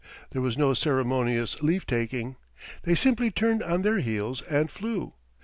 [0.31, 2.35] There was no ceremonious leave taking.
[2.85, 5.13] They simply turned on their heels and flew.